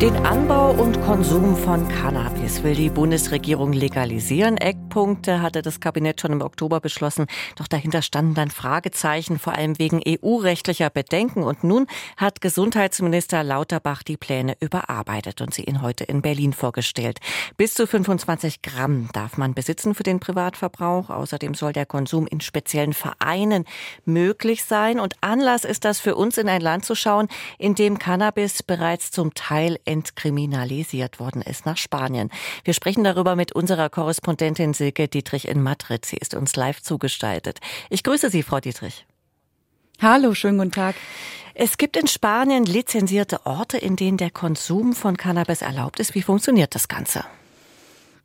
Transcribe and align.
Den 0.00 0.16
Anbau 0.24 0.70
und 0.70 0.98
Konsum 1.02 1.54
von 1.58 1.86
Cannabis 1.86 2.62
will 2.62 2.74
die 2.74 2.88
Bundesregierung 2.88 3.74
legalisieren. 3.74 4.56
Eckpunkte 4.56 5.42
hatte 5.42 5.60
das 5.60 5.78
Kabinett 5.78 6.22
schon 6.22 6.32
im 6.32 6.40
Oktober 6.40 6.80
beschlossen. 6.80 7.26
Doch 7.56 7.68
dahinter 7.68 8.00
standen 8.00 8.32
dann 8.32 8.50
Fragezeichen, 8.50 9.38
vor 9.38 9.56
allem 9.56 9.78
wegen 9.78 10.00
EU-rechtlicher 10.08 10.88
Bedenken. 10.88 11.42
Und 11.42 11.64
nun 11.64 11.86
hat 12.16 12.40
Gesundheitsminister 12.40 13.44
Lauterbach 13.44 14.02
die 14.02 14.16
Pläne 14.16 14.56
überarbeitet 14.60 15.42
und 15.42 15.52
sie 15.52 15.64
ihn 15.64 15.82
heute 15.82 16.04
in 16.04 16.22
Berlin 16.22 16.54
vorgestellt. 16.54 17.18
Bis 17.58 17.74
zu 17.74 17.86
25 17.86 18.62
Gramm 18.62 19.10
darf 19.12 19.36
man 19.36 19.52
besitzen 19.52 19.94
für 19.94 20.02
den 20.02 20.18
Privatverbrauch. 20.18 21.10
Außerdem 21.10 21.52
soll 21.52 21.74
der 21.74 21.84
Konsum 21.84 22.26
in 22.26 22.40
speziellen 22.40 22.94
Vereinen 22.94 23.66
möglich 24.06 24.64
sein. 24.64 24.98
Und 24.98 25.16
Anlass 25.20 25.66
ist 25.66 25.84
das 25.84 26.00
für 26.00 26.14
uns 26.14 26.38
in 26.38 26.48
ein 26.48 26.62
Land 26.62 26.86
zu 26.86 26.94
schauen, 26.94 27.28
in 27.58 27.74
dem 27.74 27.98
Cannabis 27.98 28.62
bereits 28.62 29.10
zum 29.10 29.34
Teil 29.34 29.76
entkriminalisiert 29.90 31.18
worden 31.18 31.42
ist 31.42 31.66
nach 31.66 31.76
Spanien. 31.76 32.30
Wir 32.64 32.74
sprechen 32.74 33.02
darüber 33.02 33.34
mit 33.34 33.52
unserer 33.52 33.90
Korrespondentin 33.90 34.72
Silke 34.72 35.08
Dietrich 35.08 35.48
in 35.48 35.62
Madrid. 35.62 36.06
Sie 36.06 36.16
ist 36.16 36.34
uns 36.34 36.54
live 36.54 36.80
zugestaltet. 36.80 37.58
Ich 37.90 38.04
grüße 38.04 38.30
Sie, 38.30 38.44
Frau 38.44 38.60
Dietrich. 38.60 39.04
Hallo, 40.00 40.32
schönen 40.34 40.58
guten 40.58 40.70
Tag. 40.70 40.94
Es 41.54 41.76
gibt 41.76 41.96
in 41.96 42.06
Spanien 42.06 42.64
lizenzierte 42.64 43.44
Orte, 43.44 43.76
in 43.76 43.96
denen 43.96 44.16
der 44.16 44.30
Konsum 44.30 44.94
von 44.94 45.16
Cannabis 45.16 45.60
erlaubt 45.60 45.98
ist. 45.98 46.14
Wie 46.14 46.22
funktioniert 46.22 46.74
das 46.74 46.88
Ganze? 46.88 47.24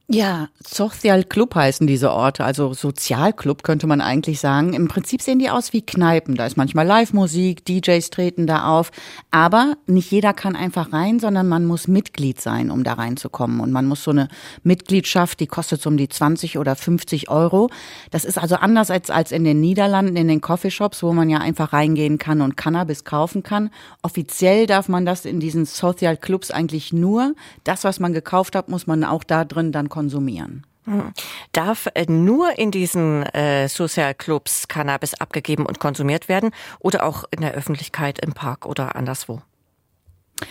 Ja, 0.08 0.50
Social 0.64 1.24
Club 1.24 1.56
heißen 1.56 1.88
diese 1.88 2.12
Orte, 2.12 2.44
also 2.44 2.76
Sozialclub 2.76 3.64
könnte 3.64 3.88
man 3.88 4.02
eigentlich 4.02 4.40
sagen. 4.40 4.74
Im 4.74 4.88
Prinzip 4.88 5.20
sehen 5.20 5.40
die 5.40 5.50
aus 5.50 5.74
wie 5.74 5.82
Kneipen. 5.82 6.36
Da 6.36 6.46
ist 6.46 6.58
manchmal 6.58 6.86
Live-Musik, 6.86 7.66
DJs 7.66 8.12
treten 8.12 8.46
da 8.46 8.68
auf. 8.68 8.92
Aber 9.32 9.78
nicht 9.88 10.12
jeder 10.12 10.34
kann 10.34 10.56
einfach 10.56 10.94
rein, 10.94 11.20
sondern 11.20 11.48
man 11.48 11.66
muss 11.66 11.88
Mitglied 11.88 12.40
sein, 12.40 12.70
um 12.70 12.84
da 12.84 12.94
reinzukommen. 12.94 13.60
Und 13.60 13.72
man 13.72 13.88
muss 13.88 14.04
so 14.04 14.12
eine 14.12 14.28
Mitgliedschaft, 14.62 15.40
die 15.40 15.48
kostet 15.48 15.82
so 15.82 15.90
um 15.90 15.98
die 15.98 16.08
20 16.08 16.60
oder 16.60 16.76
50 16.76 17.30
Euro. 17.32 17.72
Das 18.12 18.26
ist 18.26 18.38
also 18.38 18.58
anders 18.58 18.92
als, 18.92 19.10
als 19.10 19.32
in 19.32 19.44
den 19.44 19.60
Niederlanden, 19.60 20.18
in 20.18 20.28
den 20.28 20.40
Coffeeshops, 20.40 21.02
wo 21.02 21.14
man 21.14 21.32
ja 21.32 21.40
einfach 21.40 21.74
reingehen 21.74 22.20
kann 22.20 22.42
und 22.42 22.58
Cannabis 22.58 23.06
kaufen 23.06 23.42
kann. 23.42 23.72
Offiziell 24.04 24.68
darf 24.68 24.88
man 24.88 25.04
das 25.04 25.26
in 25.26 25.40
diesen 25.40 25.66
Social 25.66 26.16
Clubs 26.16 26.52
eigentlich 26.52 26.94
nur. 26.94 27.34
Das, 27.64 27.84
was 27.84 28.00
man 28.00 28.14
gekauft 28.14 28.56
hat, 28.56 28.70
muss 28.70 28.86
man 28.86 29.04
auch 29.04 29.24
da 29.24 29.46
drin 29.46 29.72
dann 29.72 29.90
konsumieren. 29.96 30.66
Hm. 30.84 31.14
Darf 31.54 31.88
äh, 31.94 32.06
nur 32.06 32.60
in 32.60 32.70
diesen 32.70 33.24
äh, 33.24 33.70
Social-Clubs 33.70 34.68
Cannabis 34.68 35.14
abgegeben 35.16 35.66
und 35.66 35.80
konsumiert 35.80 36.28
werden 36.28 36.52
oder 36.80 37.06
auch 37.06 37.24
in 37.32 37.42
der 37.42 37.54
Öffentlichkeit, 37.54 38.20
im 38.20 38.34
Park 38.34 38.66
oder 38.66 38.98
anderswo? 38.98 39.42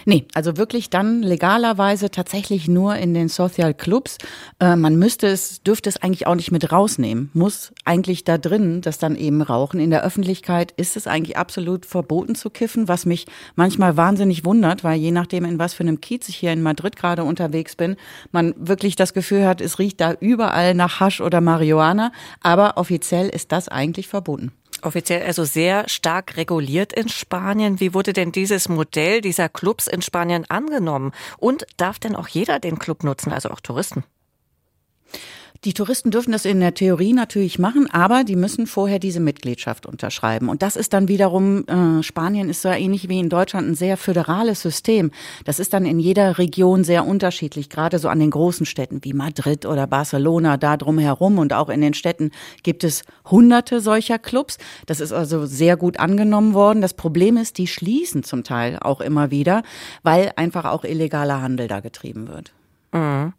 Nee, 0.06 0.26
also 0.32 0.56
wirklich 0.56 0.88
dann 0.88 1.22
legalerweise 1.22 2.10
tatsächlich 2.10 2.68
nur 2.68 2.96
in 2.96 3.12
den 3.12 3.28
Social 3.28 3.74
Clubs. 3.74 4.16
Äh, 4.58 4.76
man 4.76 4.96
müsste 4.96 5.26
es, 5.26 5.62
dürfte 5.62 5.90
es 5.90 6.02
eigentlich 6.02 6.26
auch 6.26 6.34
nicht 6.34 6.50
mit 6.50 6.72
rausnehmen. 6.72 7.30
Muss 7.34 7.72
eigentlich 7.84 8.24
da 8.24 8.38
drin 8.38 8.80
das 8.80 8.98
dann 8.98 9.14
eben 9.14 9.42
rauchen. 9.42 9.80
In 9.80 9.90
der 9.90 10.02
Öffentlichkeit 10.02 10.72
ist 10.72 10.96
es 10.96 11.06
eigentlich 11.06 11.36
absolut 11.36 11.84
verboten 11.84 12.34
zu 12.34 12.48
kiffen, 12.48 12.88
was 12.88 13.04
mich 13.04 13.26
manchmal 13.56 13.96
wahnsinnig 13.98 14.46
wundert, 14.46 14.84
weil 14.84 14.98
je 14.98 15.10
nachdem, 15.10 15.44
in 15.44 15.58
was 15.58 15.74
für 15.74 15.82
einem 15.82 16.00
Kiez 16.00 16.28
ich 16.30 16.36
hier 16.36 16.52
in 16.52 16.62
Madrid 16.62 16.96
gerade 16.96 17.22
unterwegs 17.22 17.76
bin, 17.76 17.96
man 18.32 18.54
wirklich 18.56 18.96
das 18.96 19.12
Gefühl 19.12 19.46
hat, 19.46 19.60
es 19.60 19.78
riecht 19.78 20.00
da 20.00 20.14
überall 20.18 20.74
nach 20.74 21.00
Hasch 21.00 21.20
oder 21.20 21.42
Marihuana. 21.42 22.10
Aber 22.40 22.78
offiziell 22.78 23.28
ist 23.28 23.52
das 23.52 23.68
eigentlich 23.68 24.08
verboten 24.08 24.52
offiziell 24.84 25.22
also 25.22 25.44
sehr 25.44 25.88
stark 25.88 26.36
reguliert 26.36 26.92
in 26.92 27.08
Spanien. 27.08 27.80
Wie 27.80 27.94
wurde 27.94 28.12
denn 28.12 28.32
dieses 28.32 28.68
Modell 28.68 29.20
dieser 29.20 29.48
Clubs 29.48 29.86
in 29.86 30.02
Spanien 30.02 30.44
angenommen? 30.48 31.12
Und 31.38 31.66
darf 31.76 31.98
denn 31.98 32.16
auch 32.16 32.28
jeder 32.28 32.60
den 32.60 32.78
Club 32.78 33.04
nutzen, 33.04 33.32
also 33.32 33.50
auch 33.50 33.60
Touristen? 33.60 34.04
Die 35.64 35.72
Touristen 35.72 36.10
dürfen 36.10 36.32
das 36.32 36.44
in 36.44 36.60
der 36.60 36.74
Theorie 36.74 37.14
natürlich 37.14 37.58
machen, 37.58 37.88
aber 37.90 38.22
die 38.22 38.36
müssen 38.36 38.66
vorher 38.66 38.98
diese 38.98 39.20
Mitgliedschaft 39.20 39.86
unterschreiben. 39.86 40.50
Und 40.50 40.60
das 40.60 40.76
ist 40.76 40.92
dann 40.92 41.08
wiederum, 41.08 41.64
äh, 41.66 42.02
Spanien 42.02 42.50
ist 42.50 42.60
so 42.60 42.68
ähnlich 42.68 43.08
wie 43.08 43.18
in 43.18 43.30
Deutschland 43.30 43.68
ein 43.68 43.74
sehr 43.74 43.96
föderales 43.96 44.60
System. 44.60 45.10
Das 45.46 45.58
ist 45.58 45.72
dann 45.72 45.86
in 45.86 45.98
jeder 45.98 46.36
Region 46.36 46.84
sehr 46.84 47.06
unterschiedlich, 47.06 47.70
gerade 47.70 47.98
so 47.98 48.10
an 48.10 48.20
den 48.20 48.30
großen 48.30 48.66
Städten 48.66 49.02
wie 49.04 49.14
Madrid 49.14 49.64
oder 49.64 49.86
Barcelona, 49.86 50.58
da 50.58 50.76
drumherum. 50.76 51.38
Und 51.38 51.54
auch 51.54 51.70
in 51.70 51.80
den 51.80 51.94
Städten 51.94 52.30
gibt 52.62 52.84
es 52.84 53.02
hunderte 53.24 53.80
solcher 53.80 54.18
Clubs. 54.18 54.58
Das 54.84 55.00
ist 55.00 55.12
also 55.12 55.46
sehr 55.46 55.78
gut 55.78 55.98
angenommen 55.98 56.52
worden. 56.52 56.82
Das 56.82 56.92
Problem 56.92 57.38
ist, 57.38 57.56
die 57.56 57.68
schließen 57.68 58.22
zum 58.22 58.44
Teil 58.44 58.78
auch 58.82 59.00
immer 59.00 59.30
wieder, 59.30 59.62
weil 60.02 60.30
einfach 60.36 60.66
auch 60.66 60.84
illegaler 60.84 61.40
Handel 61.40 61.68
da 61.68 61.80
getrieben 61.80 62.28
wird. 62.28 62.52
Mhm. 62.92 63.32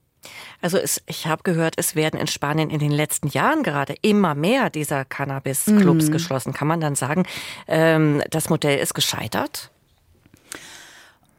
Also 0.62 0.78
es, 0.78 1.02
ich 1.08 1.28
habe 1.28 1.44
gehört, 1.44 1.76
es 1.78 1.96
werden 1.96 2.20
in 2.20 2.28
Spanien 2.28 2.70
in 2.70 2.80
den 2.80 2.92
letzten 2.92 3.28
Jahren 3.28 3.64
gerade 3.64 3.96
immer 4.02 4.36
mehr 4.36 4.70
dieser 4.70 5.06
Cannabis-Clubs 5.06 6.08
mhm. 6.08 6.12
geschlossen. 6.12 6.54
Kann 6.54 6.68
man 6.68 6.82
dann 6.82 6.96
sagen, 6.96 7.24
ähm, 7.68 8.22
das 8.30 8.50
Modell 8.50 8.80
ist 8.80 8.94
gescheitert? 8.94 9.72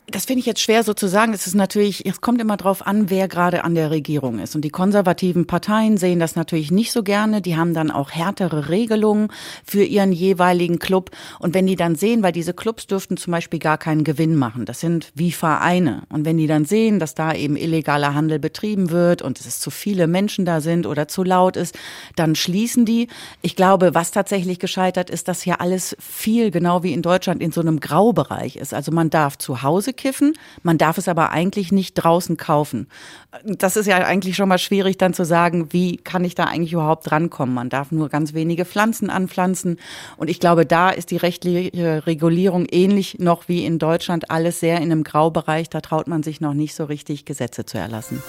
Das 0.09 0.25
finde 0.25 0.39
ich 0.39 0.47
jetzt 0.47 0.61
schwer 0.61 0.84
so 0.84 0.94
zu 0.94 1.09
sagen. 1.09 1.33
Es 1.33 1.49
ist 1.49 1.55
natürlich, 1.55 2.06
es 2.06 2.21
kommt 2.21 2.41
immer 2.41 2.56
drauf 2.56 2.87
an, 2.87 3.11
wer 3.11 3.27
gerade 3.27 3.65
an 3.65 3.75
der 3.75 3.91
Regierung 3.91 4.39
ist. 4.39 4.55
Und 4.55 4.62
die 4.62 4.71
konservativen 4.71 5.49
Parteien 5.49 5.97
sehen 5.97 6.21
das 6.21 6.37
natürlich 6.37 6.71
nicht 6.71 6.93
so 6.93 7.03
gerne. 7.03 7.43
Die 7.43 7.56
haben 7.56 7.75
dann 7.75 7.91
auch 7.91 8.12
härtere 8.12 8.69
Regelungen 8.69 9.33
für 9.65 9.83
ihren 9.83 10.12
jeweiligen 10.12 10.78
Club. 10.78 11.11
Und 11.41 11.55
wenn 11.55 11.67
die 11.67 11.75
dann 11.75 11.97
sehen, 11.97 12.22
weil 12.22 12.31
diese 12.31 12.55
Clubs 12.55 12.87
dürften 12.87 13.17
zum 13.17 13.33
Beispiel 13.33 13.59
gar 13.59 13.78
keinen 13.78 14.05
Gewinn 14.05 14.37
machen. 14.37 14.65
Das 14.65 14.78
sind 14.78 15.11
wie 15.17 15.33
Vereine. 15.33 16.05
Und 16.09 16.25
wenn 16.25 16.37
die 16.37 16.47
dann 16.47 16.67
sehen, 16.67 17.00
dass 17.00 17.15
da 17.15 17.34
eben 17.34 17.56
illegaler 17.56 18.15
Handel 18.15 18.38
betrieben 18.38 18.91
wird 18.91 19.23
und 19.23 19.41
es 19.41 19.59
zu 19.59 19.73
viele 19.73 20.06
Menschen 20.06 20.44
da 20.44 20.61
sind 20.61 20.87
oder 20.87 21.09
zu 21.09 21.25
laut 21.25 21.56
ist, 21.56 21.77
dann 22.15 22.37
schließen 22.37 22.84
die. 22.84 23.09
Ich 23.43 23.56
glaube, 23.56 23.93
was 23.94 24.12
tatsächlich 24.12 24.61
gescheitert 24.61 25.11
ist, 25.11 25.27
dass 25.27 25.43
hier 25.43 25.61
alles 25.61 25.97
viel, 25.99 26.53
genau 26.53 26.84
wie 26.84 26.93
in 26.93 27.03
Deutschland, 27.03 27.43
in 27.43 27.50
so 27.50 27.61
einem 27.61 27.81
Graubereich 27.81 28.55
ist. 28.55 28.73
Also 28.73 28.93
man 28.93 29.11
darf 29.11 29.37
zu 29.37 29.62
Hause 29.65 29.95
kiffen, 29.96 30.34
man 30.62 30.78
darf 30.78 30.98
es 30.98 31.08
aber 31.08 31.30
eigentlich 31.30 31.72
nicht 31.72 31.94
draußen 31.94 32.36
kaufen. 32.36 32.86
Das 33.44 33.76
ist 33.76 33.86
ja 33.86 33.96
eigentlich 33.96 34.36
schon 34.36 34.48
mal 34.48 34.58
schwierig 34.58 34.98
dann 34.98 35.14
zu 35.14 35.24
sagen, 35.24 35.72
wie 35.72 35.96
kann 35.96 36.24
ich 36.24 36.34
da 36.34 36.44
eigentlich 36.44 36.72
überhaupt 36.72 37.10
rankommen? 37.10 37.54
Man 37.54 37.68
darf 37.68 37.90
nur 37.90 38.08
ganz 38.08 38.34
wenige 38.34 38.64
Pflanzen 38.64 39.10
anpflanzen 39.10 39.78
und 40.16 40.28
ich 40.28 40.40
glaube, 40.40 40.66
da 40.66 40.90
ist 40.90 41.10
die 41.10 41.16
rechtliche 41.16 42.06
Regulierung 42.06 42.66
ähnlich 42.70 43.18
noch 43.18 43.48
wie 43.48 43.64
in 43.64 43.78
Deutschland 43.78 44.30
alles 44.30 44.60
sehr 44.60 44.76
in 44.76 44.84
einem 44.84 45.04
Graubereich, 45.04 45.68
da 45.70 45.80
traut 45.80 46.06
man 46.06 46.22
sich 46.22 46.40
noch 46.40 46.54
nicht 46.54 46.74
so 46.74 46.84
richtig 46.84 47.24
Gesetze 47.24 47.64
zu 47.64 47.78
erlassen. 47.78 48.22